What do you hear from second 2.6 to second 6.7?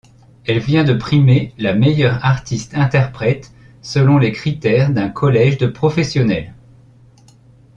interprète selon les critères d'un collège de professionnels.